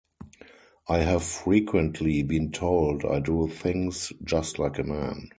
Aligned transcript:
I 0.89 0.97
have 1.01 1.21
frequently 1.23 2.23
been 2.23 2.51
told 2.51 3.05
I 3.05 3.19
do 3.19 3.47
things 3.47 4.11
just 4.23 4.57
like 4.57 4.79
a 4.79 4.83
man. 4.83 5.29